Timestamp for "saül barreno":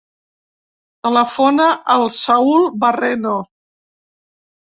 2.17-3.35